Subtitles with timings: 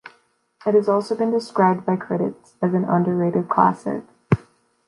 [0.65, 4.01] It has also been described by critics as an "underrated classic".